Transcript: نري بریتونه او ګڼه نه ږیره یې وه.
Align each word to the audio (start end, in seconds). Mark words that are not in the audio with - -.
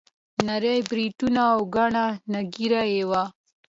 نري 0.47 0.75
بریتونه 0.89 1.41
او 1.53 1.59
ګڼه 1.75 2.05
نه 2.31 2.39
ږیره 2.53 2.83
یې 2.93 3.03
وه. 3.09 3.23